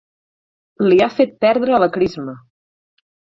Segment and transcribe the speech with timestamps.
[0.87, 2.35] Li ha fet perdre la crisma.